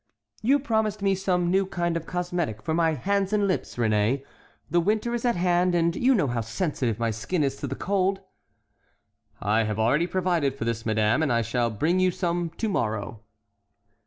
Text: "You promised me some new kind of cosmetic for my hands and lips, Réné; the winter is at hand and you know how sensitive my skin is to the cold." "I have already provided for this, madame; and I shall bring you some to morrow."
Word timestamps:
"You 0.41 0.57
promised 0.57 1.03
me 1.03 1.13
some 1.13 1.51
new 1.51 1.67
kind 1.67 1.95
of 1.95 2.07
cosmetic 2.07 2.63
for 2.63 2.73
my 2.73 2.95
hands 2.95 3.31
and 3.33 3.47
lips, 3.47 3.75
Réné; 3.75 4.23
the 4.67 4.79
winter 4.81 5.13
is 5.13 5.25
at 5.25 5.35
hand 5.35 5.75
and 5.75 5.95
you 5.95 6.15
know 6.15 6.25
how 6.25 6.41
sensitive 6.41 6.97
my 6.97 7.11
skin 7.11 7.43
is 7.43 7.55
to 7.57 7.67
the 7.67 7.75
cold." 7.75 8.19
"I 9.41 9.65
have 9.65 9.77
already 9.77 10.07
provided 10.07 10.55
for 10.55 10.65
this, 10.65 10.87
madame; 10.87 11.21
and 11.21 11.31
I 11.31 11.43
shall 11.43 11.69
bring 11.69 11.99
you 11.99 12.09
some 12.09 12.49
to 12.49 12.67
morrow." 12.67 13.21